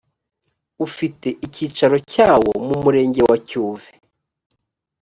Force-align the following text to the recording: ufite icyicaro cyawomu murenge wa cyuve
ufite 0.85 1.27
icyicaro 1.45 1.95
cyawomu 2.11 2.73
murenge 2.83 3.21
wa 3.29 3.37
cyuve 3.47 3.89